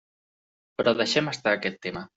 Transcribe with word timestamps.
Però 0.81 0.95
deixem 1.03 1.31
estar 1.35 1.57
aquest 1.59 1.83
tema. 1.87 2.09